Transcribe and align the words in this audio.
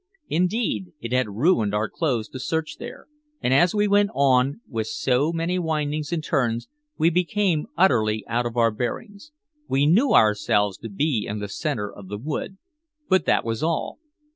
Indeed, 0.29 0.93
it 0.99 1.13
had 1.13 1.29
ruined 1.29 1.75
our 1.75 1.87
clothes 1.87 2.27
to 2.29 2.39
search 2.39 2.77
there, 2.79 3.05
and 3.39 3.53
as 3.53 3.75
we 3.75 3.87
went 3.87 4.09
on 4.15 4.61
with 4.67 4.87
so 4.87 5.31
many 5.31 5.59
windings 5.59 6.11
and 6.11 6.23
turns 6.23 6.67
we 6.97 7.11
became 7.11 7.67
utterly 7.77 8.25
out 8.27 8.47
of 8.47 8.57
our 8.57 8.71
bearings. 8.71 9.31
We 9.67 9.85
knew 9.85 10.11
ourselves 10.13 10.79
to 10.79 10.89
be 10.89 11.27
in 11.29 11.37
the 11.37 11.47
center 11.47 11.93
of 11.93 12.07
the 12.07 12.17
wood, 12.17 12.57
but 13.09 13.25
that 13.25 13.45
was 13.45 13.61
all. 13.61 13.99